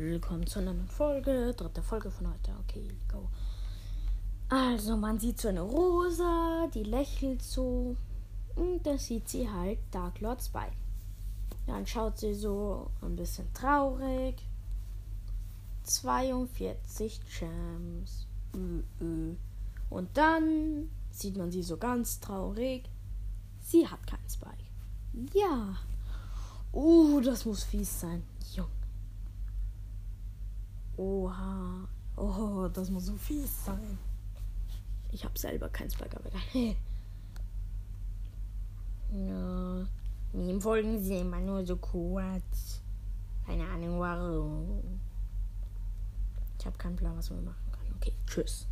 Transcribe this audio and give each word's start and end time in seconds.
willkommen 0.00 0.48
zu 0.48 0.58
einer 0.58 0.72
neuen 0.72 0.88
Folge. 0.88 1.54
Dritte 1.56 1.80
Folge 1.80 2.10
von 2.10 2.26
heute. 2.26 2.50
Okay, 2.64 2.88
go. 3.06 3.28
Also, 4.48 4.96
man 4.96 5.20
sieht 5.20 5.40
so 5.40 5.46
eine 5.46 5.60
Rosa, 5.60 6.66
die 6.74 6.82
lächelt 6.82 7.40
so. 7.40 7.96
Und 8.56 8.84
da 8.84 8.98
sieht 8.98 9.28
sie 9.28 9.48
halt 9.48 9.78
Dark 9.92 10.20
Lord 10.20 10.42
Spike. 10.42 10.74
Dann 11.68 11.86
schaut 11.86 12.18
sie 12.18 12.34
so 12.34 12.90
ein 13.00 13.14
bisschen 13.14 13.46
traurig. 13.54 14.42
42 15.84 17.20
Gems. 17.38 18.26
Und 19.88 20.08
dann 20.14 20.90
sieht 21.12 21.36
man 21.36 21.52
sie 21.52 21.62
so 21.62 21.76
ganz 21.76 22.18
traurig. 22.18 22.90
Sie 23.60 23.86
hat 23.86 24.04
keinen 24.04 24.28
Spike. 24.28 24.64
Ja. 25.32 25.76
Uh, 26.72 27.20
das 27.20 27.44
muss 27.44 27.62
fies 27.62 28.00
sein. 28.00 28.24
Oha. 30.96 31.88
Oh, 32.16 32.68
das 32.68 32.90
muss 32.90 33.06
so 33.06 33.16
fies 33.16 33.64
sein. 33.64 33.98
Ich 35.10 35.24
habe 35.24 35.38
selber 35.38 35.68
keinen 35.68 35.90
Spike, 35.90 36.16
aber 36.16 36.28
egal. 36.28 36.76
ja. 39.28 39.86
Meme 40.32 40.60
folgen 40.60 41.02
sie 41.02 41.18
immer 41.18 41.40
nur 41.40 41.64
so 41.66 41.76
kurz. 41.76 42.80
Keine 43.46 43.68
Ahnung 43.68 44.00
warum. 44.00 45.00
Ich 46.58 46.66
habe 46.66 46.78
keinen 46.78 46.96
Plan, 46.96 47.16
was 47.16 47.30
wir 47.30 47.36
machen 47.38 47.72
können. 47.72 47.94
Okay, 47.96 48.12
tschüss. 48.26 48.66